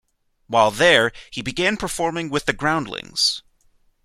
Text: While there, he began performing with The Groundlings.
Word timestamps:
While 0.47 0.71
there, 0.71 1.11
he 1.29 1.43
began 1.43 1.77
performing 1.77 2.31
with 2.31 2.47
The 2.47 2.53
Groundlings. 2.53 3.43